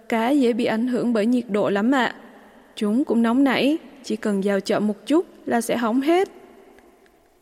Cá 0.09 0.31
dễ 0.31 0.53
bị 0.53 0.65
ảnh 0.65 0.87
hưởng 0.87 1.13
bởi 1.13 1.27
nhiệt 1.27 1.45
độ 1.49 1.71
lắm 1.71 1.91
ạ. 1.95 2.05
À. 2.05 2.17
Chúng 2.77 3.05
cũng 3.05 3.23
nóng 3.23 3.45
nảy, 3.45 3.79
chỉ 4.03 4.17
cần 4.17 4.41
vào 4.45 4.61
chợ 4.61 4.81
một 4.81 5.07
chút 5.07 5.27
là 5.47 5.61
sẽ 5.61 5.77
hỏng 5.77 6.01
hết. 6.01 6.29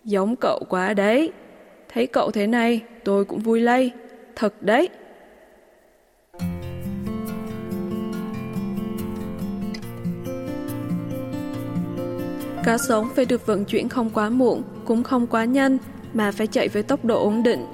Giống 0.05 0.37
cậu 0.37 0.63
quá 0.69 0.95
đấy. 0.95 1.33
Thấy 1.95 2.07
cậu 2.07 2.31
thế 2.31 2.47
này, 2.47 2.83
tôi 3.05 3.25
cũng 3.25 3.39
vui 3.39 3.61
lây. 3.61 3.93
Thật 4.37 4.55
đấy. 4.61 4.89
Cá 12.65 12.79
sống 12.79 13.09
phải 13.17 13.25
được 13.25 13.47
vận 13.47 13.65
chuyển 13.65 13.89
không 13.89 14.11
quá 14.11 14.31
muộn, 14.31 14.63
cũng 14.85 15.03
không 15.03 15.27
quá 15.27 15.45
nhanh, 15.45 15.79
mà 16.13 16.31
phải 16.31 16.47
chạy 16.47 16.69
với 16.69 16.83
tốc 16.83 17.05
độ 17.05 17.25
ổn 17.25 17.43
định. 17.43 17.67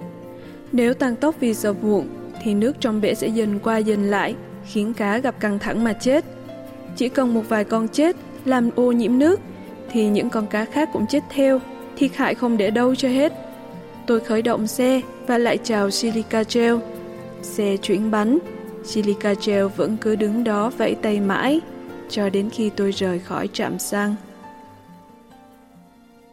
Nếu 0.72 0.94
tăng 0.94 1.16
tốc 1.16 1.34
vì 1.40 1.54
giờ 1.54 1.74
muộn, 1.82 2.08
thì 2.42 2.54
nước 2.54 2.76
trong 2.80 3.00
bể 3.00 3.14
sẽ 3.14 3.28
dần 3.28 3.58
qua 3.58 3.78
dần 3.78 4.04
lại, 4.04 4.34
khiến 4.64 4.94
cá 4.94 5.18
gặp 5.18 5.40
căng 5.40 5.58
thẳng 5.58 5.84
mà 5.84 5.92
chết. 5.92 6.24
Chỉ 6.96 7.08
cần 7.08 7.34
một 7.34 7.42
vài 7.48 7.64
con 7.64 7.88
chết 7.88 8.16
làm 8.44 8.70
ô 8.74 8.92
nhiễm 8.92 9.18
nước, 9.18 9.40
thì 9.90 10.08
những 10.08 10.30
con 10.30 10.46
cá 10.46 10.64
khác 10.64 10.88
cũng 10.92 11.06
chết 11.06 11.22
theo, 11.30 11.60
thiệt 11.96 12.16
hại 12.16 12.34
không 12.34 12.56
để 12.56 12.70
đâu 12.70 12.94
cho 12.94 13.08
hết. 13.08 13.32
Tôi 14.06 14.20
khởi 14.20 14.42
động 14.42 14.66
xe 14.66 15.00
và 15.26 15.38
lại 15.38 15.58
chào 15.64 15.90
Silica 15.90 16.42
Gel. 16.54 16.74
Xe 17.42 17.76
chuyển 17.76 18.10
bánh, 18.10 18.38
Silica 18.84 19.34
Gel 19.46 19.66
vẫn 19.66 19.96
cứ 20.00 20.16
đứng 20.16 20.44
đó 20.44 20.70
vẫy 20.70 20.94
tay 20.94 21.20
mãi, 21.20 21.60
cho 22.08 22.28
đến 22.28 22.50
khi 22.50 22.70
tôi 22.70 22.90
rời 22.90 23.18
khỏi 23.18 23.48
trạm 23.52 23.78
xăng. 23.78 24.14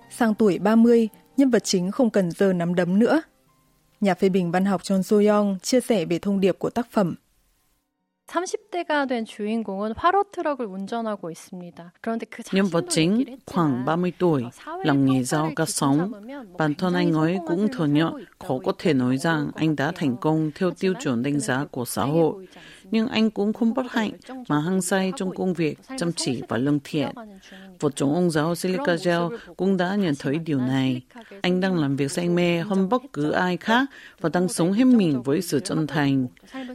Sang 0.10 0.36
tuổi 0.36 0.60
30, 0.60 1.10
nhân 1.38 1.50
vật 1.50 1.64
chính 1.64 1.92
không 1.92 2.10
cần 2.10 2.32
giờ 2.32 2.54
nắm 2.54 2.76
đấm 2.76 3.00
nữa. 3.00 3.22
Nhà 4.02 4.14
phê 4.14 4.30
bình 4.30 4.52
văn 4.52 4.66
học 4.66 4.82
John 4.82 5.02
Soyoung 5.02 5.60
chia 5.60 5.80
sẻ 5.80 6.06
về 6.06 6.20
thông 6.20 6.40
điệp 6.40 6.60
của 6.60 6.70
tác 6.70 6.92
phẩm 6.92 7.16
30대가 8.27 9.09
된 9.09 9.25
주인공은 9.25 9.93
화로 9.97 10.25
트럭을 10.33 10.67
운전하고 10.67 11.31
있습니다. 11.31 11.93
그런데 12.01 12.27
그 12.27 12.43
Nhân 12.53 12.67
vật 12.67 12.85
chính 12.89 13.39
khoảng 13.47 13.85
30 13.85 14.13
tuổi, 14.19 14.45
làm 14.85 15.05
nghề 15.05 15.23
giao 15.23 15.53
cá 15.57 15.65
sống. 15.67 16.13
Bản 16.59 16.75
thân 16.75 16.95
anh 16.95 17.13
ấy 17.13 17.39
cũng 17.47 17.69
thừa 17.69 17.87
nhận 17.87 18.25
khó 18.39 18.59
có 18.65 18.73
thể 18.79 18.95
nói 18.95 19.19
rằng 19.19 19.51
anh 19.55 19.77
đã 19.77 19.93
thành 19.95 20.17
công 20.17 20.51
theo 20.55 20.71
tiêu 20.71 20.95
chuẩn 21.01 21.23
đánh 21.23 21.41
giá 21.41 21.65
của 21.71 21.85
xã 21.85 22.05
hội 22.05 22.47
nhưng 22.92 23.08
anh 23.08 23.32
cũng 23.32 23.54
không 23.54 23.74
bất 23.74 23.86
hạnh 23.92 24.12
mà 24.50 24.60
hăng 24.60 24.82
say 24.82 25.12
trong 25.16 25.36
công 25.36 25.54
việc, 25.54 25.80
chăm 25.98 26.12
chỉ 26.14 26.42
và 26.48 26.58
lương 26.58 26.80
thiện. 26.84 27.10
Vợ 27.80 27.90
chồng 27.96 28.14
ông 28.14 28.32
giáo 28.32 28.56
Silica 28.56 28.96
Gel 29.04 29.22
cũng 29.58 29.78
đã 29.78 29.96
nhận 29.96 30.14
thấy 30.20 30.38
điều 30.38 30.60
này. 30.60 31.02
Anh 31.42 31.60
đang 31.60 31.78
làm 31.78 31.96
việc 31.96 32.12
say 32.12 32.30
mê 32.30 32.58
hơn 32.58 32.90
bất 32.90 33.02
cứ 33.14 33.32
ai 33.32 33.58
khác 33.58 33.90
và 34.22 34.30
đang 34.30 34.48
sống 34.48 34.72
hết 34.72 34.84
mình 34.84 35.22
với 35.24 35.42
sự 35.42 35.60
chân 35.60 35.88
thành. 35.88 36.28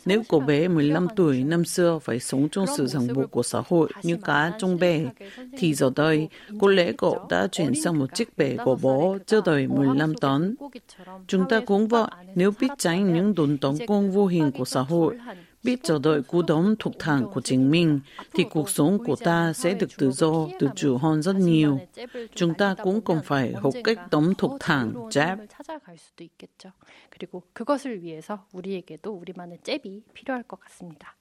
Nếu 0.05 0.23
cô 0.29 0.41
bé 0.41 0.69
15 0.69 1.07
tuổi 1.17 1.45
năm 1.45 1.65
xưa 1.65 1.99
phải 2.03 2.21
sống 2.21 2.49
trong 2.49 2.67
sự 2.77 2.87
ràng 2.87 3.07
buộc 3.15 3.31
của 3.31 3.43
xã 3.43 3.63
hội 3.69 3.89
như 4.03 4.17
cá 4.17 4.53
trong 4.59 4.79
bể, 4.79 5.07
thì 5.59 5.75
giờ 5.75 5.91
đây, 5.97 6.29
có 6.61 6.69
lẽ 6.69 6.93
cậu 6.99 7.27
đã 7.31 7.47
chuyển 7.53 7.83
sang 7.83 7.99
một 7.99 8.15
chiếc 8.15 8.39
bể 8.39 8.57
của 8.65 8.77
bố 8.83 9.17
chưa 9.27 9.41
đầy 9.45 9.67
15 9.67 10.15
tấn. 10.15 10.55
Chúng 11.27 11.49
ta 11.49 11.61
cũng 11.67 11.89
vậy, 11.89 12.09
nếu 12.35 12.51
biết 12.61 12.71
tránh 12.79 13.15
những 13.15 13.35
đồn 13.35 13.59
tấn 13.59 13.87
công 13.87 14.11
vô 14.11 14.27
hình 14.27 14.51
của 14.59 14.65
xã 14.65 14.81
hội, 14.81 15.19
biết 15.64 15.80
chờ 15.84 16.00
đợi 16.04 16.22
cú 16.24 16.42
đấm 16.42 16.76
thuộc 16.80 16.94
thẳng 17.00 17.26
của 17.34 17.42
chính 17.42 17.72
mình, 17.72 18.00
thì 18.34 18.44
cuộc 18.50 18.70
sống 18.70 19.04
của 19.04 19.16
ta 19.16 19.54
sẽ 19.54 19.74
được 19.74 19.90
tự 19.98 20.12
do, 20.12 20.48
tự 20.60 20.70
chủ 20.76 20.98
hơn 20.98 21.22
rất 21.22 21.36
nhiều. 21.36 21.80
Chúng 22.36 22.54
ta 22.54 22.76
cũng 22.84 23.02
cần 23.02 23.20
phải 23.24 23.54
học 23.54 23.74
cách 23.84 24.00
đấm 24.12 24.34
thuộc 24.38 24.52
thẳng, 24.60 24.94
jab. 24.94 25.38
그리고 27.10 27.42
그것을 27.54 28.04
위해서 28.04 28.46
우리에게도 28.54 29.12
우리만의 29.12 29.60
잽이 29.64 30.04
필요할 30.14 30.44
것 30.44 30.60
같습니다. 30.60 31.16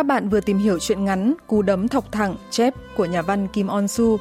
Các 0.00 0.06
bạn 0.06 0.28
vừa 0.28 0.40
tìm 0.40 0.58
hiểu 0.58 0.78
chuyện 0.78 1.04
ngắn 1.04 1.34
Cú 1.46 1.62
đấm 1.62 1.88
thọc 1.88 2.12
thẳng, 2.12 2.36
chép 2.50 2.74
của 2.96 3.04
nhà 3.04 3.22
văn 3.22 3.48
Kim 3.48 3.66
On 3.66 3.88
Su. 3.88 4.18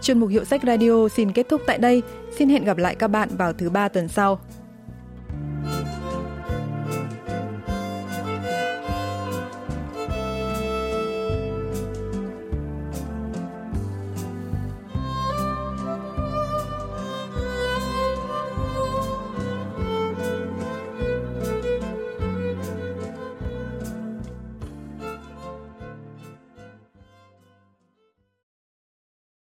Chuyên 0.00 0.20
mục 0.20 0.30
Hiệu 0.30 0.44
sách 0.44 0.62
Radio 0.66 1.08
xin 1.08 1.32
kết 1.32 1.48
thúc 1.48 1.62
tại 1.66 1.78
đây. 1.78 2.02
Xin 2.38 2.48
hẹn 2.48 2.64
gặp 2.64 2.76
lại 2.76 2.94
các 2.94 3.08
bạn 3.08 3.28
vào 3.36 3.52
thứ 3.52 3.70
ba 3.70 3.88
tuần 3.88 4.08
sau. 4.08 4.40